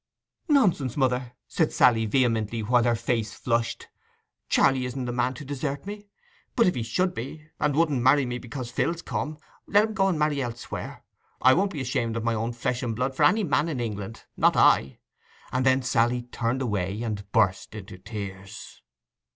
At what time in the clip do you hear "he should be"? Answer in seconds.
6.73-7.49